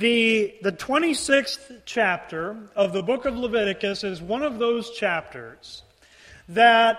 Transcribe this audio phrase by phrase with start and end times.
[0.00, 5.82] The, the 26th chapter of the book of Leviticus is one of those chapters
[6.48, 6.98] that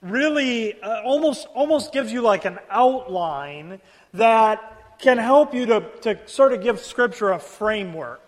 [0.00, 3.80] really uh, almost, almost gives you like an outline
[4.14, 8.20] that can help you to, to sort of give Scripture a framework.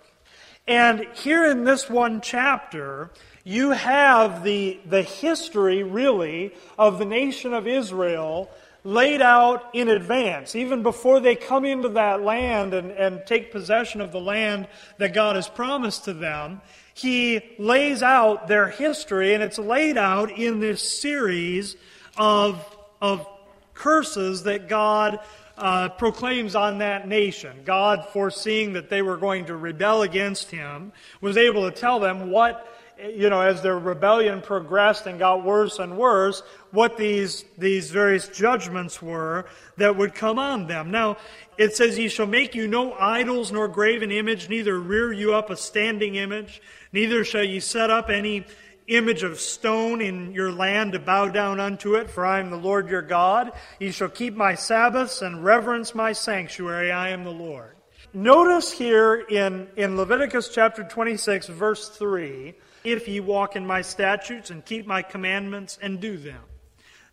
[0.68, 3.10] And here in this one chapter,
[3.42, 8.50] you have the, the history, really, of the nation of Israel
[8.86, 14.00] laid out in advance, even before they come into that land and, and take possession
[14.00, 14.68] of the land
[14.98, 16.60] that God has promised to them.
[16.94, 21.74] He lays out their history, and it's laid out in this series
[22.16, 22.64] of,
[23.02, 23.26] of
[23.74, 25.18] curses that God
[25.58, 27.62] uh, proclaims on that nation.
[27.64, 32.30] God, foreseeing that they were going to rebel against him, was able to tell them
[32.30, 37.90] what you know, as their rebellion progressed and got worse and worse, what these, these
[37.90, 40.90] various judgments were that would come on them.
[40.90, 41.18] Now,
[41.58, 45.50] it says, Ye shall make you no idols nor graven image, neither rear you up
[45.50, 48.46] a standing image, neither shall ye set up any
[48.86, 52.56] image of stone in your land to bow down unto it, for I am the
[52.56, 53.52] Lord your God.
[53.80, 56.92] Ye shall keep my Sabbaths and reverence my sanctuary.
[56.92, 57.74] I am the Lord.
[58.14, 62.54] Notice here in, in Leviticus chapter 26, verse 3
[62.86, 66.42] if ye walk in my statutes and keep my commandments and do them.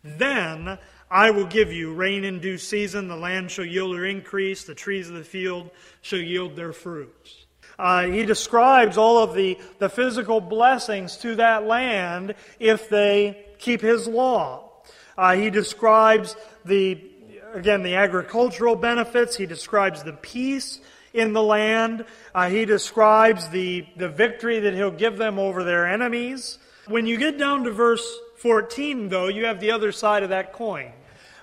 [0.02, 0.78] Then
[1.10, 4.74] I will give you rain in due season, the land shall yield her increase, the
[4.74, 5.70] trees of the field
[6.02, 7.46] shall yield their fruits.
[7.78, 13.80] Uh, he describes all of the, the physical blessings to that land if they keep
[13.80, 14.70] his law.
[15.16, 17.00] Uh, he describes the,
[17.52, 19.36] again, the agricultural benefits.
[19.36, 20.80] He describes the peace
[21.14, 22.04] in the land.
[22.34, 26.58] Uh, he describes the, the victory that he'll give them over their enemies.
[26.86, 30.52] When you get down to verse 14, though, you have the other side of that
[30.52, 30.92] coin.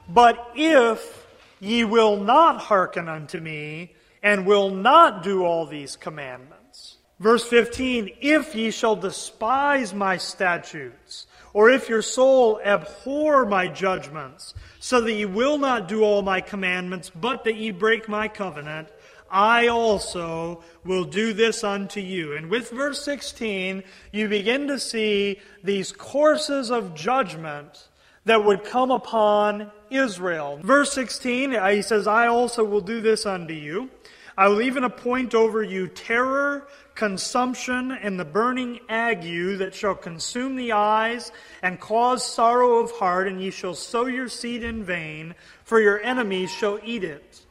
[0.08, 1.26] But if
[1.60, 3.94] ye will not hearken unto me,
[4.24, 6.98] and will not do all these commandments.
[7.20, 14.54] Verse 15, if ye shall despise my statutes, or if your soul abhor my judgments,
[14.80, 18.88] so that ye will not do all my commandments, but that ye break my covenant,
[19.32, 22.36] I also will do this unto you.
[22.36, 27.88] And with verse 16, you begin to see these courses of judgment
[28.26, 30.60] that would come upon Israel.
[30.64, 33.90] Verse 16, uh, he says, I also will do this unto you.
[34.38, 40.56] I will even appoint over you terror, consumption, and the burning ague that shall consume
[40.56, 41.32] the eyes
[41.62, 46.02] and cause sorrow of heart, and ye shall sow your seed in vain, for your
[46.02, 47.42] enemies shall eat it.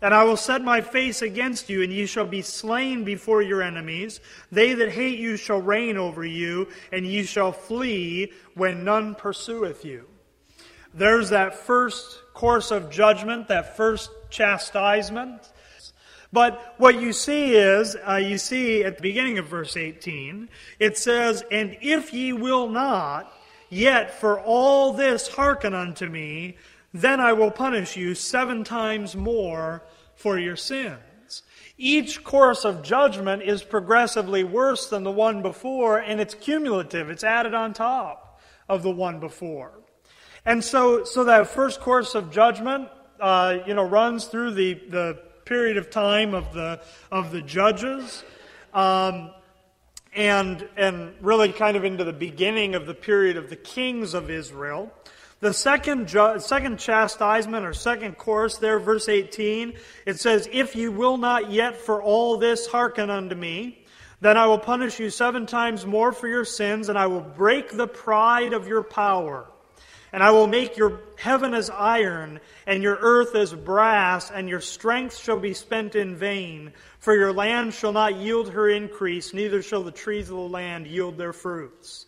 [0.00, 3.62] And I will set my face against you, and ye shall be slain before your
[3.62, 4.20] enemies.
[4.52, 9.84] They that hate you shall reign over you, and ye shall flee when none pursueth
[9.84, 10.06] you.
[10.94, 15.50] There's that first course of judgment, that first chastisement.
[16.32, 20.48] But what you see is, uh, you see at the beginning of verse 18,
[20.78, 23.32] it says, And if ye will not,
[23.70, 26.56] yet for all this hearken unto me,
[27.00, 29.82] then I will punish you seven times more
[30.14, 31.42] for your sins.
[31.76, 37.08] Each course of judgment is progressively worse than the one before, and it's cumulative.
[37.08, 39.72] It's added on top of the one before.
[40.44, 42.88] And so, so that first course of judgment,
[43.20, 46.80] uh, you know, runs through the, the period of time of the,
[47.12, 48.24] of the judges.
[48.74, 49.30] Um,
[50.14, 54.30] and, and really kind of into the beginning of the period of the kings of
[54.30, 54.92] Israel.
[55.40, 56.10] The second,
[56.40, 61.76] second chastisement or second course there, verse 18, it says, If you will not yet
[61.76, 63.84] for all this hearken unto me,
[64.20, 67.70] then I will punish you seven times more for your sins, and I will break
[67.70, 69.46] the pride of your power.
[70.12, 74.60] And I will make your heaven as iron, and your earth as brass, and your
[74.60, 76.72] strength shall be spent in vain.
[76.98, 80.88] For your land shall not yield her increase, neither shall the trees of the land
[80.88, 82.06] yield their fruits.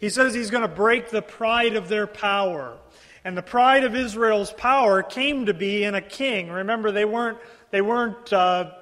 [0.00, 2.78] He says he's going to break the pride of their power.
[3.22, 6.48] And the pride of Israel's power came to be in a king.
[6.50, 7.36] Remember, they weren't,
[7.70, 8.72] they weren't, uh,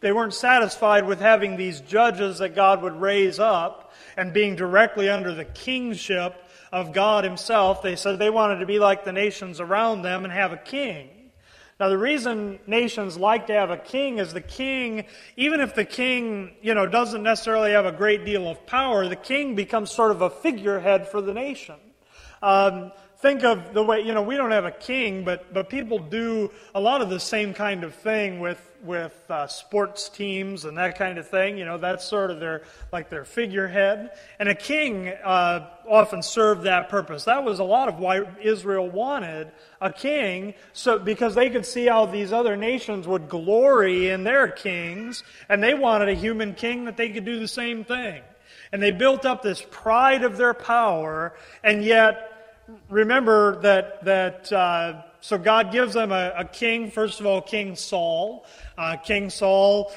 [0.00, 5.08] they weren't satisfied with having these judges that God would raise up and being directly
[5.08, 6.36] under the kingship
[6.70, 7.82] of God Himself.
[7.82, 11.08] They said they wanted to be like the nations around them and have a king.
[11.80, 15.06] Now, the reason nations like to have a king is the king,
[15.38, 19.16] even if the king, you know, doesn't necessarily have a great deal of power, the
[19.16, 21.76] king becomes sort of a figurehead for the nation.
[22.42, 25.98] Um, think of the way, you know, we don't have a king, but, but people
[25.98, 30.78] do a lot of the same kind of thing with, with uh, sports teams and
[30.78, 31.58] that kind of thing.
[31.58, 32.62] You know, that's sort of their,
[32.92, 34.10] like their figurehead.
[34.38, 37.24] And a king uh, often served that purpose.
[37.24, 39.52] That was a lot of why Israel wanted
[39.82, 44.48] a king, so, because they could see how these other nations would glory in their
[44.48, 48.22] kings, and they wanted a human king that they could do the same thing.
[48.72, 52.29] And they built up this pride of their power, and yet
[52.88, 57.76] remember that, that uh, so God gives them a, a, king, first of all, King
[57.76, 58.46] Saul.
[58.76, 59.92] Uh, king Saul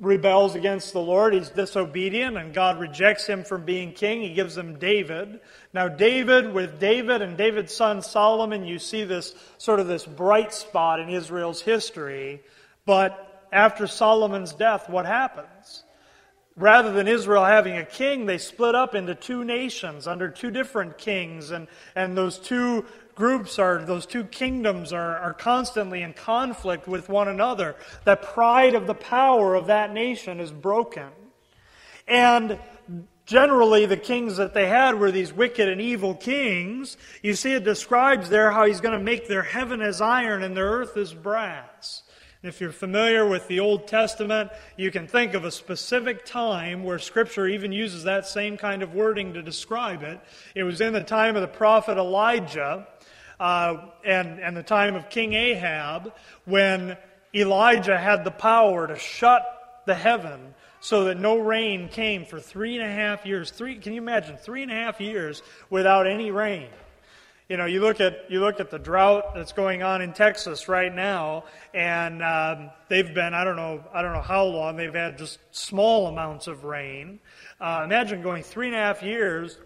[0.00, 1.34] rebels against the Lord.
[1.34, 4.20] He's disobedient, and God rejects him from being king.
[4.20, 5.40] He gives them David.
[5.72, 10.52] Now, David, with David and David's son Solomon, you see this sort of this bright
[10.52, 12.42] spot in Israel's history.
[12.84, 15.81] But after Solomon's death, what happens?
[16.62, 20.96] Rather than Israel having a king, they split up into two nations under two different
[20.96, 21.50] kings.
[21.50, 21.66] And,
[21.96, 22.86] and those two
[23.16, 27.74] groups are, those two kingdoms are, are constantly in conflict with one another.
[28.04, 31.08] The pride of the power of that nation is broken.
[32.06, 32.60] And
[33.26, 36.96] generally, the kings that they had were these wicked and evil kings.
[37.22, 40.56] You see, it describes there how he's going to make their heaven as iron and
[40.56, 42.04] their earth as brass.
[42.42, 46.98] If you're familiar with the Old Testament, you can think of a specific time where
[46.98, 50.18] Scripture even uses that same kind of wording to describe it.
[50.56, 52.88] It was in the time of the prophet Elijah
[53.38, 56.12] uh, and, and the time of King Ahab
[56.44, 56.96] when
[57.32, 62.76] Elijah had the power to shut the heaven so that no rain came for three
[62.76, 63.52] and a half years.
[63.52, 64.36] Three, can you imagine?
[64.36, 66.66] Three and a half years without any rain.
[67.52, 70.68] You know, you look at you look at the drought that's going on in Texas
[70.68, 71.44] right now,
[71.74, 75.38] and um, they've been I don't know I don't know how long they've had just
[75.50, 77.20] small amounts of rain.
[77.60, 79.58] Uh, imagine going three and a half years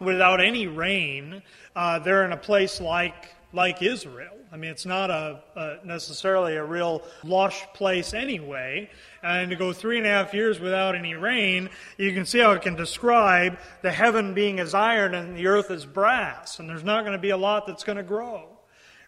[0.00, 1.40] without any rain.
[1.76, 4.34] Uh, they're in a place like like Israel.
[4.52, 8.90] I mean, it's not a, a, necessarily a real lush place anyway.
[9.22, 12.52] And to go three and a half years without any rain, you can see how
[12.52, 16.58] it can describe the heaven being as iron and the earth as brass.
[16.58, 18.48] And there's not going to be a lot that's going to grow,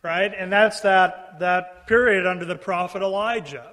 [0.02, 0.32] right?
[0.36, 3.70] And that's that that period under the prophet Elijah.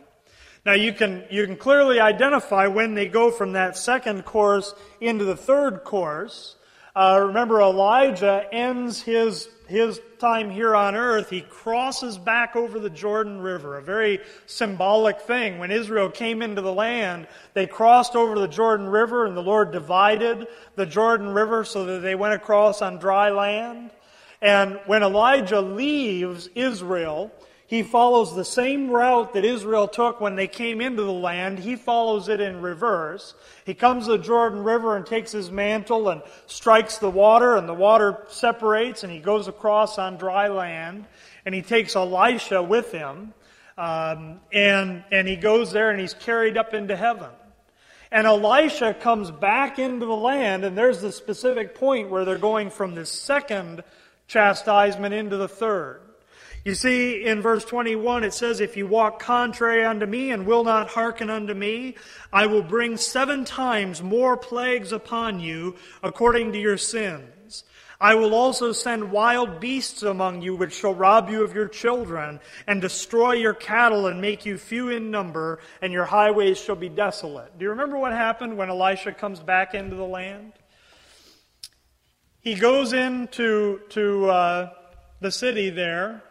[0.65, 5.25] Now you can you can clearly identify when they go from that second course into
[5.25, 6.55] the third course.
[6.95, 12.89] Uh, remember, Elijah ends his his time here on earth, he crosses back over the
[12.89, 15.59] Jordan River, a very symbolic thing.
[15.59, 19.71] When Israel came into the land, they crossed over the Jordan River, and the Lord
[19.71, 23.91] divided the Jordan River so that they went across on dry land.
[24.41, 27.31] And when Elijah leaves Israel,
[27.67, 31.59] he follows the same route that Israel took when they came into the land.
[31.59, 33.35] He follows it in reverse.
[33.65, 37.67] He comes to the Jordan River and takes his mantle and strikes the water, and
[37.67, 41.05] the water separates, and he goes across on dry land.
[41.45, 43.33] And he takes Elisha with him,
[43.77, 47.29] um, and, and he goes there and he's carried up into heaven.
[48.11, 52.69] And Elisha comes back into the land, and there's the specific point where they're going
[52.69, 53.83] from the second
[54.27, 55.99] chastisement into the third.
[56.67, 60.65] You see, in verse 21, it says, If you walk contrary unto me and will
[60.65, 61.95] not hearken unto me,
[62.33, 67.63] I will bring seven times more plagues upon you according to your sins.
[68.01, 72.41] I will also send wild beasts among you, which shall rob you of your children,
[72.67, 76.89] and destroy your cattle, and make you few in number, and your highways shall be
[76.89, 77.57] desolate.
[77.57, 80.51] Do you remember what happened when Elisha comes back into the land?
[82.41, 84.69] He goes into to, uh,
[85.21, 86.23] the city there,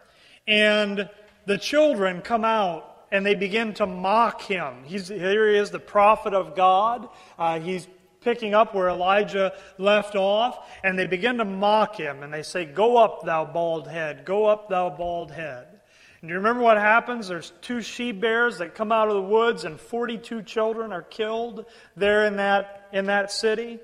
[0.47, 1.09] and
[1.47, 4.83] the children come out and they begin to mock him.
[4.85, 7.09] He's, here he is, the prophet of God.
[7.39, 7.87] Uh, he's
[8.21, 12.65] picking up where Elijah left off, and they begin to mock him, and they say,
[12.65, 15.69] Go up, thou bald head, go up, thou bald head.
[16.21, 17.29] And you remember what happens?
[17.29, 21.67] There's two she bears that come out of the woods, and 42 children are killed
[21.97, 23.79] there in that, in that city.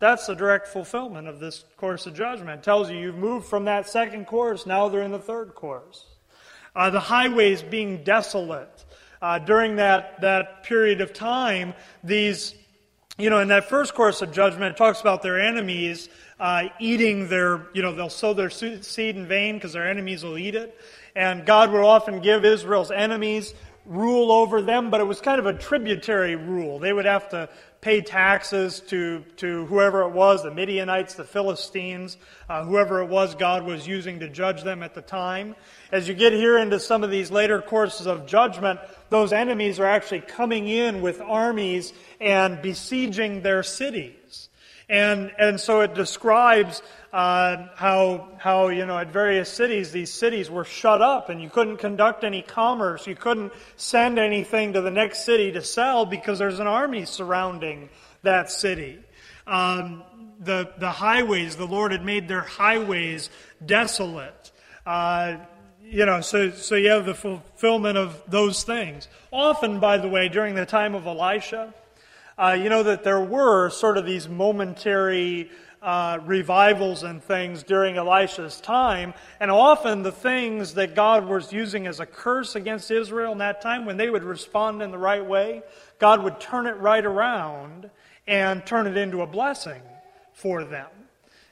[0.00, 2.60] That's the direct fulfillment of this course of judgment.
[2.60, 6.06] It tells you you've moved from that second course, now they're in the third course.
[6.74, 8.84] Uh, the highways being desolate.
[9.20, 12.54] Uh, during that, that period of time, these,
[13.18, 17.28] you know, in that first course of judgment, it talks about their enemies uh, eating
[17.28, 20.80] their, you know, they'll sow their seed in vain because their enemies will eat it.
[21.14, 23.52] And God will often give Israel's enemies
[23.84, 26.78] rule over them, but it was kind of a tributary rule.
[26.78, 32.18] They would have to pay taxes to, to whoever it was the Midianites, the Philistines,
[32.48, 35.56] uh, whoever it was God was using to judge them at the time.
[35.90, 39.86] As you get here into some of these later courses of judgment, those enemies are
[39.86, 44.49] actually coming in with armies and besieging their cities.
[44.90, 46.82] And, and so it describes
[47.12, 51.48] uh, how, how, you know, at various cities, these cities were shut up and you
[51.48, 53.06] couldn't conduct any commerce.
[53.06, 57.88] You couldn't send anything to the next city to sell because there's an army surrounding
[58.22, 58.98] that city.
[59.46, 60.02] Um,
[60.40, 63.30] the, the highways, the Lord had made their highways
[63.64, 64.50] desolate.
[64.84, 65.36] Uh,
[65.84, 69.06] you know, so, so you have the fulfillment of those things.
[69.32, 71.74] Often, by the way, during the time of Elisha,
[72.40, 75.50] uh, you know that there were sort of these momentary
[75.82, 81.86] uh, revivals and things during Elisha's time, and often the things that God was using
[81.86, 85.24] as a curse against Israel in that time, when they would respond in the right
[85.24, 85.62] way,
[85.98, 87.90] God would turn it right around
[88.26, 89.82] and turn it into a blessing
[90.32, 90.88] for them.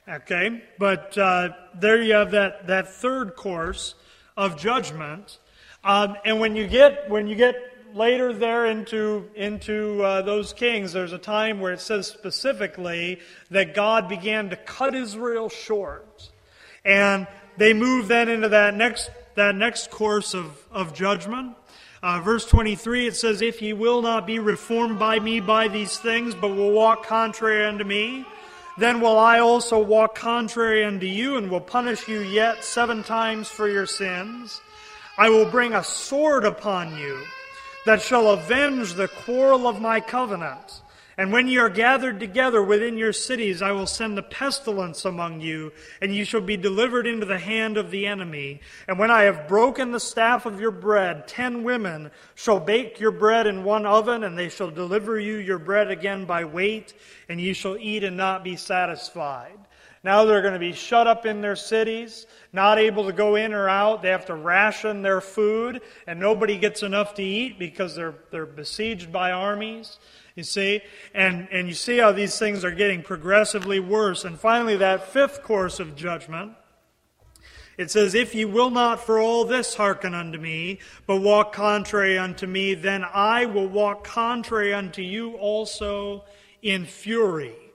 [0.09, 3.95] Okay, but uh, there you have that that third course
[4.39, 5.39] of judgment,
[5.85, 10.93] um, and when you get when you get later there into, into uh, those kings,
[10.93, 16.31] there's a time where it says specifically that God began to cut Israel short.
[16.85, 17.27] And
[17.57, 21.57] they move then into that next, that next course of, of judgment.
[22.03, 25.99] Uh, verse 23, it says, If ye will not be reformed by me by these
[25.99, 28.25] things, but will walk contrary unto me,
[28.79, 33.49] then will I also walk contrary unto you, and will punish you yet seven times
[33.49, 34.61] for your sins.
[35.17, 37.19] I will bring a sword upon you
[37.87, 40.83] that shall avenge the quarrel of my covenant.
[41.19, 45.41] And when ye are gathered together within your cities, I will send the pestilence among
[45.41, 48.61] you, and ye shall be delivered into the hand of the enemy.
[48.87, 53.11] And when I have broken the staff of your bread, ten women shall bake your
[53.11, 56.95] bread in one oven, and they shall deliver you your bread again by weight,
[57.29, 59.58] and ye shall eat and not be satisfied.
[60.09, 63.53] Now they're going to be shut up in their cities, not able to go in
[63.53, 64.01] or out.
[64.01, 68.47] They have to ration their food, and nobody gets enough to eat because they're, they're
[68.47, 69.99] besieged by armies.
[70.35, 70.81] You see?
[71.15, 74.25] And, and you see how these things are getting progressively worse.
[74.25, 76.53] And finally, that fifth course of judgment.
[77.77, 82.17] It says, If ye will not for all this hearken unto me, but walk contrary
[82.17, 86.25] unto me, then I will walk contrary unto you also
[86.63, 87.68] in fury.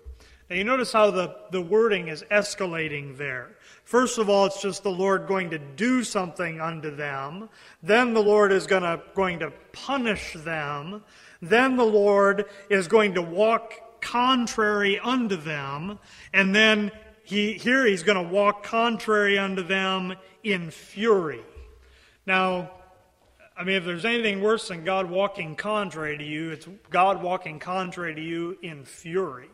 [0.49, 3.55] Now you notice how the, the wording is escalating there.
[3.85, 7.49] First of all, it's just the Lord going to do something unto them.
[7.81, 11.03] Then the Lord is gonna, going to punish them.
[11.41, 15.97] Then the Lord is going to walk contrary unto them.
[16.33, 16.91] And then
[17.23, 21.41] he, here he's going to walk contrary unto them in fury.
[22.25, 22.71] Now,
[23.55, 27.59] I mean, if there's anything worse than God walking contrary to you, it's God walking
[27.59, 29.49] contrary to you in fury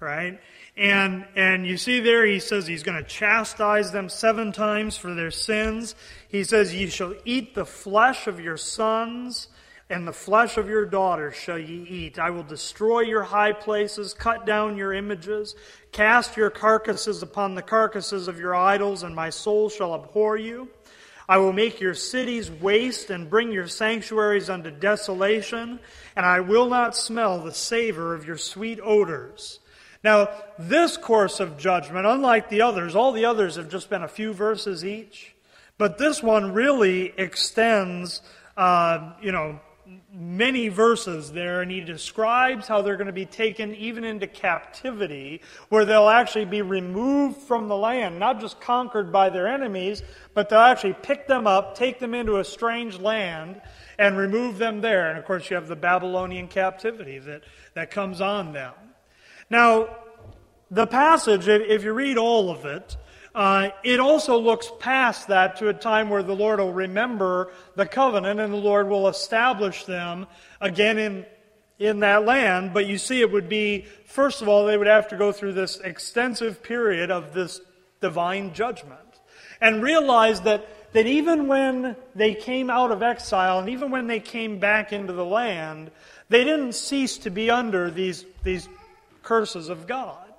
[0.00, 0.40] right?
[0.76, 5.14] And and you see there he says he's going to chastise them seven times for
[5.14, 5.94] their sins.
[6.28, 9.48] He says ye shall eat the flesh of your sons
[9.88, 12.18] and the flesh of your daughters shall ye eat.
[12.18, 15.54] I will destroy your high places, cut down your images,
[15.92, 20.68] cast your carcasses upon the carcasses of your idols, and my soul shall abhor you.
[21.28, 25.78] I will make your cities waste and bring your sanctuaries unto desolation,
[26.16, 29.60] and I will not smell the savor of your sweet odors.
[30.06, 34.08] Now, this course of judgment, unlike the others, all the others have just been a
[34.08, 35.34] few verses each,
[35.78, 38.22] but this one really extends,
[38.56, 39.58] uh, you know,
[40.12, 45.42] many verses there, and he describes how they're going to be taken even into captivity,
[45.70, 50.48] where they'll actually be removed from the land, not just conquered by their enemies, but
[50.48, 53.60] they'll actually pick them up, take them into a strange land,
[53.98, 55.10] and remove them there.
[55.10, 57.42] And of course, you have the Babylonian captivity that,
[57.74, 58.72] that comes on them.
[59.50, 59.88] Now,
[60.70, 62.96] the passage, if you read all of it,
[63.34, 67.86] uh, it also looks past that to a time where the Lord will remember the
[67.86, 70.26] covenant and the Lord will establish them
[70.60, 71.26] again in,
[71.78, 72.72] in that land.
[72.72, 75.52] But you see, it would be, first of all, they would have to go through
[75.52, 77.60] this extensive period of this
[78.00, 79.00] divine judgment.
[79.60, 84.20] And realize that, that even when they came out of exile and even when they
[84.20, 85.90] came back into the land,
[86.30, 88.66] they didn't cease to be under these, these
[89.26, 90.32] curses of God.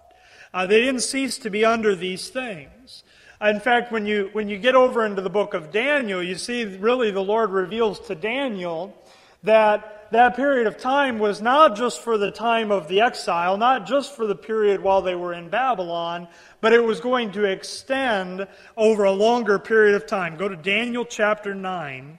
[0.53, 3.03] Uh, they didn't cease to be under these things.
[3.39, 6.63] In fact, when you, when you get over into the book of Daniel, you see
[6.63, 8.97] really the Lord reveals to Daniel
[9.43, 13.85] that that period of time was not just for the time of the exile, not
[13.85, 16.29] just for the period while they were in Babylon,
[16.61, 20.37] but it was going to extend over a longer period of time.
[20.37, 22.17] Go to Daniel chapter 9.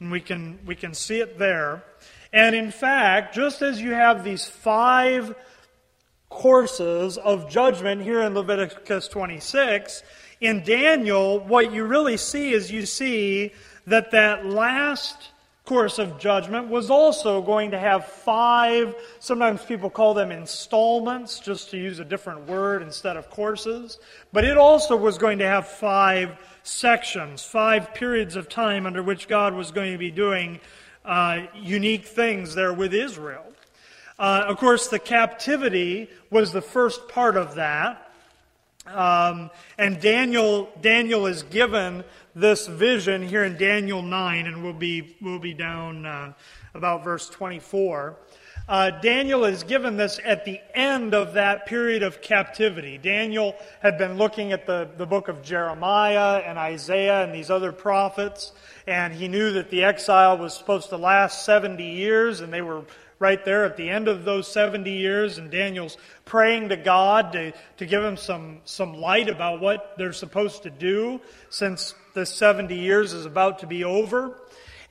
[0.00, 1.84] And we can, we can see it there.
[2.32, 5.34] And in fact, just as you have these five
[6.38, 10.04] courses of judgment here in Leviticus 26,
[10.40, 13.52] in Daniel, what you really see is you see
[13.88, 15.32] that that last
[15.64, 21.70] course of judgment was also going to have five, sometimes people call them installments, just
[21.70, 23.98] to use a different word instead of courses.
[24.32, 29.26] But it also was going to have five sections, five periods of time under which
[29.26, 30.60] God was going to be doing
[31.04, 33.44] uh, unique things there with Israel.
[34.18, 38.10] Uh, of course, the captivity was the first part of that.
[38.86, 42.02] Um, and Daniel, Daniel is given
[42.34, 46.32] this vision here in Daniel 9, and we'll be, we'll be down uh,
[46.74, 48.16] about verse 24.
[48.68, 52.98] Uh, Daniel is given this at the end of that period of captivity.
[52.98, 57.72] Daniel had been looking at the, the book of Jeremiah and Isaiah and these other
[57.72, 58.52] prophets,
[58.86, 62.84] and he knew that the exile was supposed to last 70 years, and they were
[63.18, 65.96] right there at the end of those 70 years, and Daniel's
[66.26, 70.70] praying to God to, to give him some, some light about what they're supposed to
[70.70, 74.38] do since the 70 years is about to be over.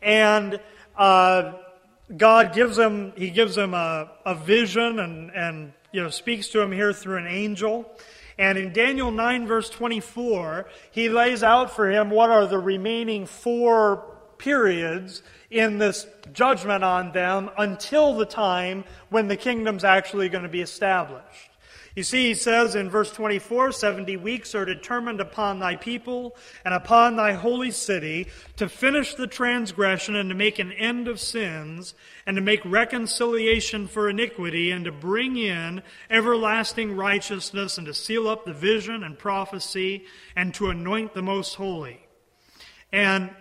[0.01, 0.59] And
[0.97, 1.53] uh,
[2.15, 6.61] God gives him, he gives him a, a vision and, and you know, speaks to
[6.61, 7.89] him here through an angel.
[8.37, 13.25] And in Daniel 9, verse 24, he lays out for him what are the remaining
[13.25, 20.43] four periods in this judgment on them until the time when the kingdom's actually going
[20.43, 21.46] to be established.
[21.97, 26.75] You see, he says in verse 24 70 weeks are determined upon thy people and
[26.75, 28.27] upon thy holy city
[28.57, 31.95] to finish the transgression and to make an end of sins
[32.27, 38.27] and to make reconciliation for iniquity and to bring in everlasting righteousness and to seal
[38.27, 42.05] up the vision and prophecy and to anoint the most holy.
[42.91, 43.31] And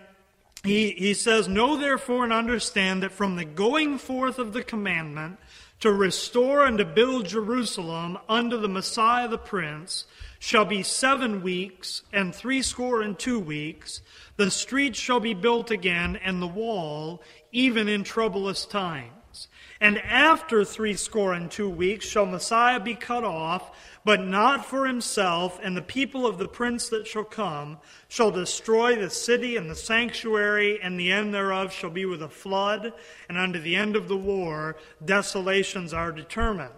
[0.63, 5.37] he, he says, Know therefore and understand that from the going forth of the commandment
[5.79, 10.05] to restore and to build Jerusalem under the Messiah the Prince
[10.39, 14.01] shall be seven weeks and threescore and two weeks.
[14.37, 19.47] The streets shall be built again, and the wall, even in troublous times.
[19.79, 23.71] And after threescore and two weeks shall Messiah be cut off,
[24.07, 28.95] but not for himself, and the people of the prince that shall come shall destroy
[28.95, 32.93] the city and the sanctuary, and the end thereof shall be with a flood,
[33.27, 36.71] and unto the end of the war desolations are determined.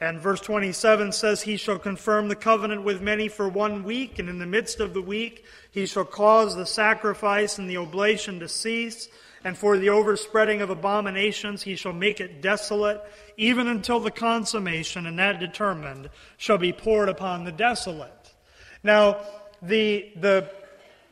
[0.00, 4.30] And verse 27 says, He shall confirm the covenant with many for one week, and
[4.30, 8.48] in the midst of the week he shall cause the sacrifice and the oblation to
[8.48, 9.10] cease,
[9.46, 13.00] and for the overspreading of abominations he shall make it desolate,
[13.36, 18.34] even until the consummation, and that determined, shall be poured upon the desolate.
[18.82, 19.20] Now,
[19.62, 20.50] the, the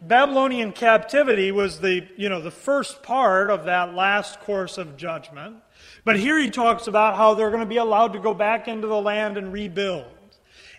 [0.03, 5.59] Babylonian captivity was the, you know, the first part of that last course of judgment.
[6.05, 8.89] But here he talks about how they're going to be allowed to go back into
[8.89, 10.11] the land and rebuild.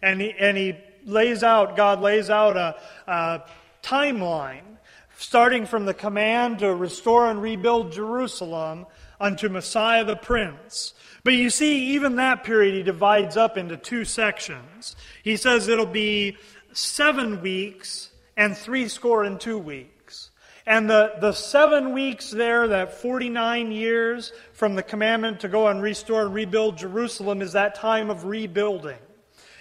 [0.03, 2.75] And he, and he lays out, God lays out a,
[3.09, 3.43] a
[3.81, 4.74] timeline
[5.17, 8.85] starting from the command to restore and rebuild Jerusalem
[9.19, 10.93] unto Messiah the Prince.
[11.23, 14.95] But you see, even that period he divides up into two sections.
[15.23, 16.37] He says it'll be
[16.73, 20.29] seven weeks and three score and two weeks.
[20.67, 25.81] And the, the seven weeks there, that 49 years from the commandment to go and
[25.81, 28.97] restore and rebuild Jerusalem, is that time of rebuilding.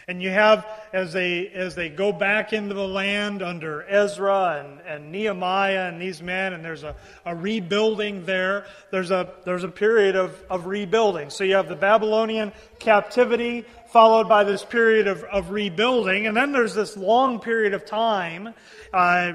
[0.07, 4.81] And you have, as they, as they go back into the land under Ezra and,
[4.87, 9.69] and Nehemiah and these men, and there's a, a rebuilding there, there's a, there's a
[9.69, 11.31] period of, of rebuilding.
[11.31, 16.53] So you have the Babylonian captivity, followed by this period of, of rebuilding, and then
[16.53, 18.53] there's this long period of time
[18.93, 19.33] uh,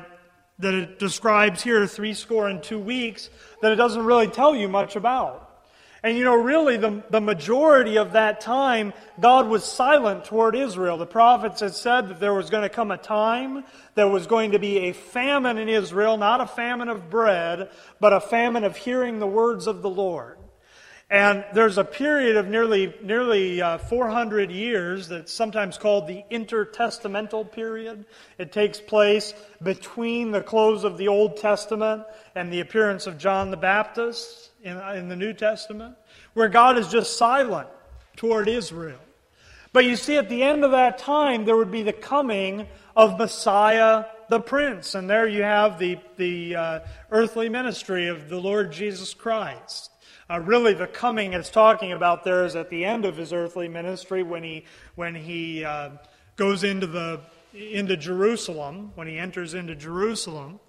[0.60, 3.29] that it describes here, three score and two weeks,
[3.62, 5.48] that it doesn't really tell you much about.
[6.01, 10.97] And you know, really, the, the majority of that time, God was silent toward Israel.
[10.97, 13.65] The prophets had said that there was going to come a time
[13.99, 18.13] there was going to be a famine in Israel, not a famine of bread, but
[18.13, 20.38] a famine of hearing the words of the Lord.
[21.09, 27.51] And there's a period of nearly, nearly uh, 400 years that's sometimes called the intertestamental
[27.51, 28.05] period.
[28.38, 32.03] It takes place between the close of the Old Testament
[32.35, 35.95] and the appearance of John the Baptist in, in the New Testament,
[36.33, 37.67] where God is just silent
[38.15, 38.99] toward Israel.
[39.71, 43.17] But you see, at the end of that time, there would be the coming of
[43.17, 44.95] Messiah the Prince.
[44.95, 46.79] And there you have the, the uh,
[47.11, 49.91] earthly ministry of the Lord Jesus Christ.
[50.29, 53.67] Uh, really, the coming it's talking about there is at the end of his earthly
[53.67, 55.89] ministry when he, when he uh,
[56.35, 57.19] goes into, the,
[57.53, 60.59] into Jerusalem, when he enters into Jerusalem.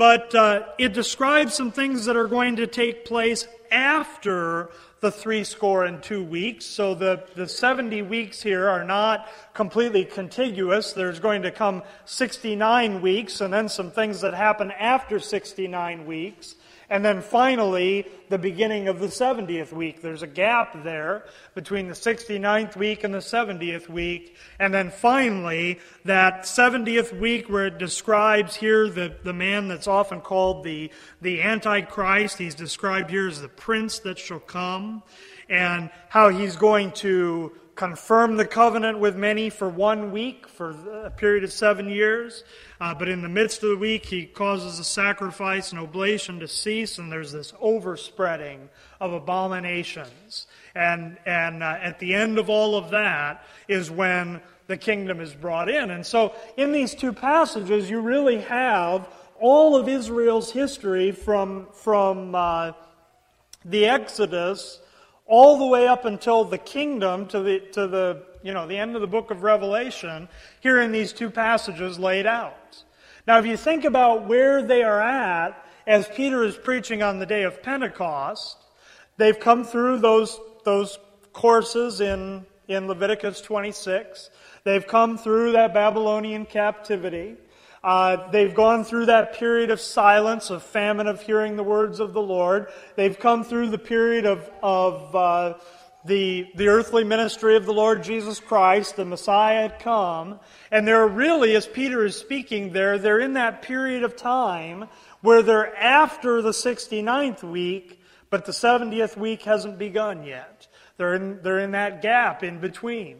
[0.00, 5.44] But uh, it describes some things that are going to take place after the three
[5.44, 6.64] score and two weeks.
[6.64, 10.94] So the, the 70 weeks here are not completely contiguous.
[10.94, 16.54] There's going to come 69 weeks and then some things that happen after 69 weeks.
[16.90, 20.02] And then finally, the beginning of the 70th week.
[20.02, 21.24] There's a gap there
[21.54, 24.36] between the 69th week and the 70th week.
[24.58, 30.20] And then finally, that 70th week where it describes here the, the man that's often
[30.20, 30.90] called the,
[31.22, 32.38] the Antichrist.
[32.38, 35.04] He's described here as the prince that shall come.
[35.48, 41.08] And how he's going to confirm the covenant with many for one week, for a
[41.08, 42.44] period of seven years.
[42.78, 46.46] Uh, but in the midst of the week, he causes the sacrifice and oblation to
[46.46, 48.68] cease, and there's this overspreading
[49.00, 50.46] of abominations.
[50.74, 55.32] And, and uh, at the end of all of that is when the kingdom is
[55.32, 55.90] brought in.
[55.90, 62.34] And so, in these two passages, you really have all of Israel's history from, from
[62.34, 62.72] uh,
[63.64, 64.80] the Exodus
[65.30, 68.96] all the way up until the kingdom to the, to the you know, the end
[68.96, 70.28] of the book of Revelation,
[70.60, 72.82] here in these two passages laid out.
[73.26, 77.26] Now, if you think about where they are at as Peter is preaching on the
[77.26, 78.56] day of Pentecost,
[79.18, 80.98] they've come through those, those
[81.32, 84.30] courses in, in Leviticus 26.
[84.64, 87.36] They've come through that Babylonian captivity.
[87.82, 92.12] Uh, they've gone through that period of silence, of famine, of hearing the words of
[92.12, 92.66] the Lord.
[92.96, 95.54] They've come through the period of, of uh,
[96.04, 100.40] the, the earthly ministry of the Lord Jesus Christ, the Messiah had come,
[100.70, 104.88] and they're really, as Peter is speaking there, they're in that period of time
[105.20, 110.68] where they're after the 69th week, but the 70th week hasn't begun yet.
[110.96, 113.18] They're in, they're in that gap in between.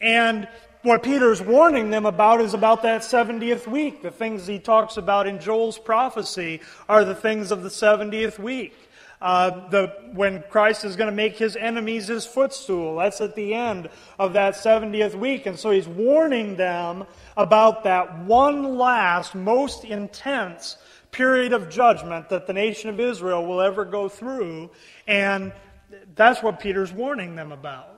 [0.00, 0.48] And
[0.86, 4.02] what Peter's warning them about is about that 70th week.
[4.02, 8.72] The things he talks about in Joel's prophecy are the things of the 70th week.
[9.20, 12.96] Uh, the, when Christ is going to make his enemies his footstool.
[12.96, 15.46] That's at the end of that 70th week.
[15.46, 17.04] And so he's warning them
[17.36, 20.76] about that one last, most intense
[21.10, 24.70] period of judgment that the nation of Israel will ever go through.
[25.08, 25.52] And
[26.14, 27.95] that's what Peter's warning them about.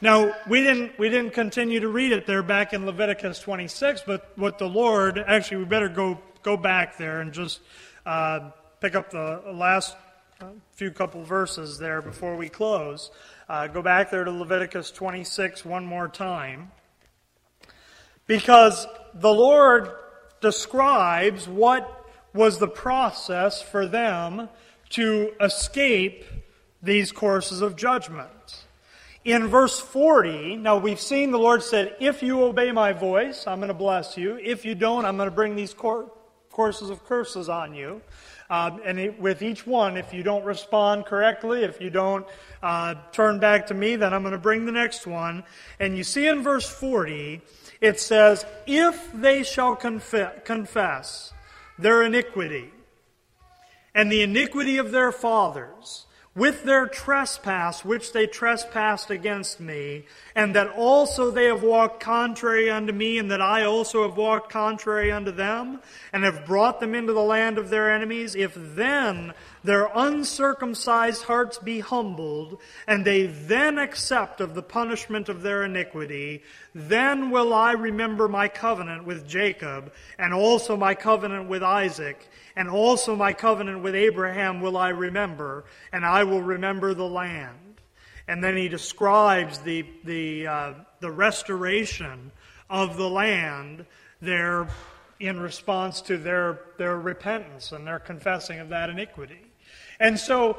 [0.00, 4.30] Now, we didn't, we didn't continue to read it there back in Leviticus 26, but
[4.36, 7.58] what the Lord, actually, we better go, go back there and just
[8.06, 9.96] uh, pick up the last
[10.70, 13.10] few couple verses there before we close.
[13.48, 16.70] Uh, go back there to Leviticus 26 one more time.
[18.28, 19.90] Because the Lord
[20.40, 24.48] describes what was the process for them
[24.90, 26.24] to escape
[26.80, 28.67] these courses of judgment.
[29.28, 33.58] In verse 40, now we've seen the Lord said, If you obey my voice, I'm
[33.58, 34.38] going to bless you.
[34.42, 38.00] If you don't, I'm going to bring these courses of curses on you.
[38.48, 42.26] Uh, and it, with each one, if you don't respond correctly, if you don't
[42.62, 45.44] uh, turn back to me, then I'm going to bring the next one.
[45.78, 47.42] And you see in verse 40,
[47.82, 51.34] it says, If they shall conf- confess
[51.78, 52.72] their iniquity
[53.94, 56.06] and the iniquity of their fathers,
[56.38, 62.70] with their trespass which they trespassed against me, and that also they have walked contrary
[62.70, 65.80] unto me, and that I also have walked contrary unto them,
[66.12, 71.58] and have brought them into the land of their enemies, if then their uncircumcised hearts
[71.58, 77.72] be humbled, and they then accept of the punishment of their iniquity, then will I
[77.72, 83.84] remember my covenant with Jacob, and also my covenant with Isaac, and also my covenant
[83.84, 87.80] with Abraham will I remember, and I will remember the land.
[88.26, 92.32] And then he describes the, the, uh, the restoration
[92.68, 93.86] of the land
[94.20, 94.68] there
[95.20, 99.46] in response to their, their repentance and their confessing of that iniquity.
[100.00, 100.58] And so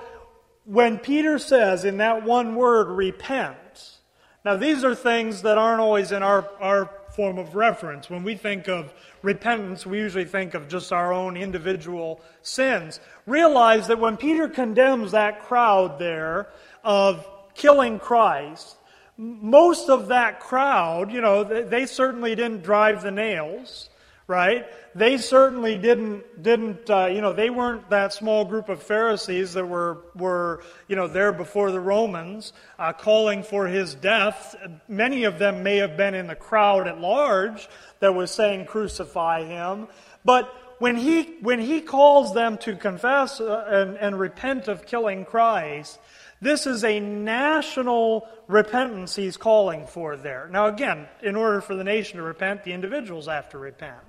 [0.64, 3.98] when Peter says in that one word, repent,
[4.46, 8.10] now these are things that aren't always in our, our form of reference.
[8.10, 13.02] When we think of repentance, we usually think of just our own individual sins.
[13.26, 16.48] Realize that when Peter condemns that crowd there
[16.82, 18.78] of killing Christ,
[19.18, 23.90] most of that crowd, you know, they certainly didn't drive the nails
[24.30, 24.68] right?
[24.94, 29.65] They certainly didn't didn't uh, you know they weren't that small group of Pharisees that
[29.65, 34.56] were were you know there before the Romans uh, calling for his death.
[34.88, 37.68] Many of them may have been in the crowd at large
[38.02, 39.88] that was saying crucify him,
[40.24, 45.26] but when he when he calls them to confess uh, and, and repent of killing
[45.26, 46.00] Christ.
[46.42, 50.48] This is a national repentance he's calling for there.
[50.50, 54.00] Now, again, in order for the nation to repent, the individuals have to repent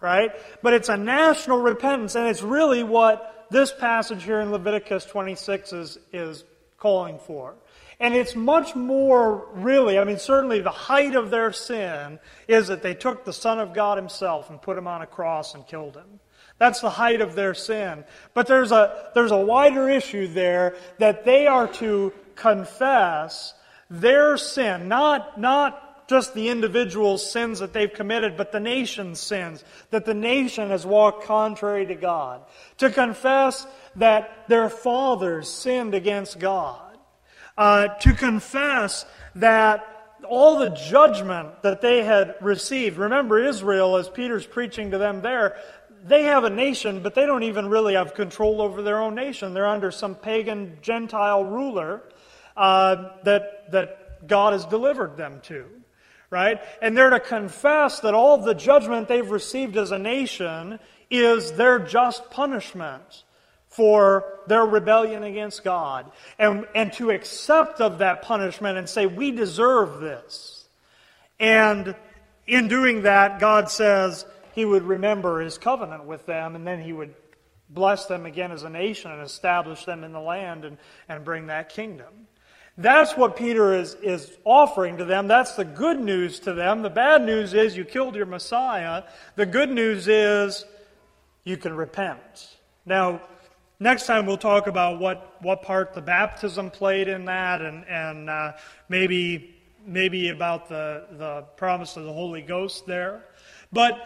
[0.00, 0.32] right?
[0.62, 5.72] But it's a national repentance, and it's really what this passage here in Leviticus 26
[5.72, 6.44] is, is
[6.78, 7.54] calling for.
[8.00, 12.82] And it's much more really, I mean, certainly the height of their sin is that
[12.82, 15.96] they took the Son of God Himself and put Him on a cross and killed
[15.96, 16.20] Him.
[16.58, 18.04] That's the height of their sin.
[18.34, 23.54] But there's a, there's a wider issue there that they are to confess
[23.90, 29.62] their sin, not, not just the individual's sins that they've committed, but the nation's sins,
[29.90, 32.42] that the nation has walked contrary to God.
[32.78, 33.66] To confess
[33.96, 36.88] that their fathers sinned against God
[37.58, 39.84] uh, to confess that
[40.28, 42.96] all the judgment that they had received.
[42.98, 45.56] Remember, Israel, as Peter's preaching to them there,
[46.04, 49.54] they have a nation, but they don't even really have control over their own nation.
[49.54, 52.04] They're under some pagan Gentile ruler
[52.56, 55.66] uh, that, that God has delivered them to.
[56.30, 56.60] Right?
[56.82, 60.78] And they're to confess that all the judgment they've received as a nation
[61.10, 63.24] is their just punishment
[63.68, 69.30] for their rebellion against God and, and to accept of that punishment and say, We
[69.30, 70.66] deserve this.
[71.40, 71.94] And
[72.46, 76.92] in doing that, God says He would remember His covenant with them and then He
[76.92, 77.14] would
[77.70, 81.46] bless them again as a nation and establish them in the land and, and bring
[81.46, 82.27] that kingdom.
[82.78, 85.28] That's what Peter is, is offering to them.
[85.28, 86.82] That's the good news to them.
[86.82, 89.02] The bad news is you killed your Messiah.
[89.34, 90.64] The good news is
[91.44, 92.56] you can repent.
[92.86, 93.20] Now,
[93.80, 98.28] Next time we'll talk about what, what part the baptism played in that and, and
[98.28, 98.52] uh,
[98.88, 99.54] maybe,
[99.86, 103.22] maybe about the, the promise of the Holy Ghost there.
[103.72, 104.04] But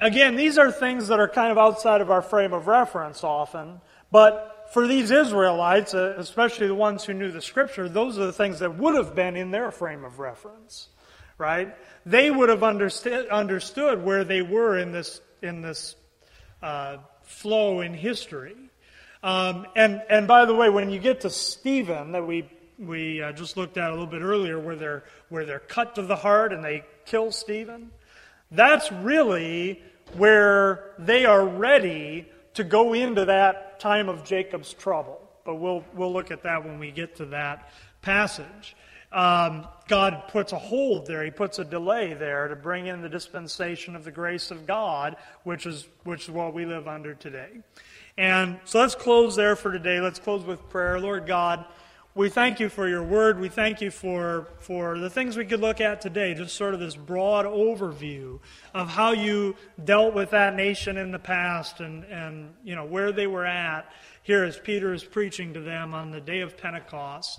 [0.00, 3.80] again, these are things that are kind of outside of our frame of reference often.
[4.12, 8.32] But for these Israelites, uh, especially the ones who knew the Scripture, those are the
[8.32, 10.88] things that would have been in their frame of reference,
[11.38, 11.74] right?
[12.04, 15.96] They would have understood, understood where they were in this, in this
[16.62, 18.56] uh, flow in history.
[19.22, 23.32] Um, and, and by the way, when you get to Stephen, that we, we uh,
[23.32, 26.52] just looked at a little bit earlier, where they're, where they're cut to the heart
[26.52, 27.90] and they kill Stephen,
[28.50, 29.82] that's really
[30.16, 35.20] where they are ready to go into that time of Jacob's trouble.
[35.44, 37.70] But we'll, we'll look at that when we get to that
[38.02, 38.76] passage.
[39.10, 41.24] Um, God puts a hold there.
[41.24, 45.16] He puts a delay there to bring in the dispensation of the grace of God,
[45.44, 47.60] which is, which is what we live under today.
[48.18, 50.00] And so let's close there for today.
[50.00, 51.00] Let's close with prayer.
[51.00, 51.64] Lord God,
[52.18, 53.38] we thank you for your word.
[53.38, 56.80] We thank you for, for the things we could look at today, just sort of
[56.80, 58.40] this broad overview
[58.74, 59.54] of how you
[59.84, 63.92] dealt with that nation in the past and, and you know, where they were at
[64.24, 67.38] here as Peter is preaching to them on the day of Pentecost.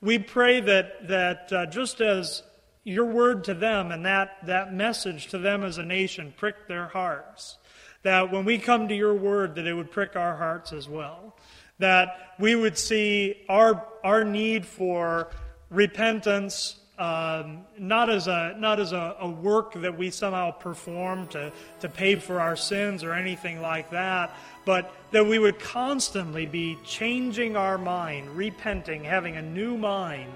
[0.00, 2.44] We pray that, that uh, just as
[2.84, 6.86] your word to them and that, that message to them as a nation pricked their
[6.86, 7.58] hearts,
[8.04, 11.34] that when we come to your word, that it would prick our hearts as well.
[11.80, 15.28] That we would see our, our need for
[15.68, 21.50] repentance um, not as, a, not as a, a, work that we somehow perform to,
[21.80, 26.76] to pay for our sins or anything like that, but that we would constantly be
[26.84, 30.30] changing our mind, repenting, having a new mind,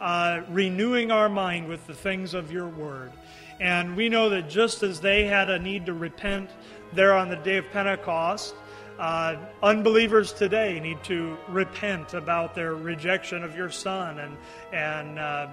[0.00, 3.10] uh, renewing our mind with the things of your word.
[3.58, 6.50] And we know that just as they had a need to repent
[6.92, 8.54] there on the day of Pentecost,
[8.98, 14.36] uh, unbelievers today need to repent about their rejection of your Son and,
[14.72, 15.48] and uh,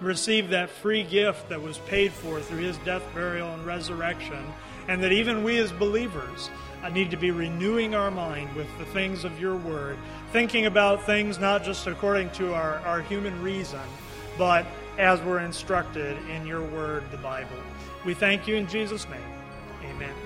[0.00, 4.44] receive that free gift that was paid for through his death, burial, and resurrection.
[4.88, 6.50] And that even we as believers
[6.82, 9.96] uh, need to be renewing our mind with the things of your word,
[10.32, 13.80] thinking about things not just according to our, our human reason,
[14.38, 14.66] but
[14.98, 17.56] as we're instructed in your word, the Bible.
[18.04, 19.20] We thank you in Jesus' name.
[19.84, 20.25] Amen.